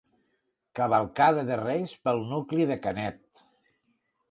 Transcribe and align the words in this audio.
Cavalcada 0.79 1.43
de 1.51 1.59
reis 1.61 1.95
pel 2.09 2.25
nucli 2.33 2.69
de 2.73 2.81
Canet. 2.87 3.47